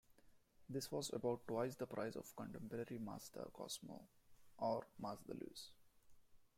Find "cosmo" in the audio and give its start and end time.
3.53-4.07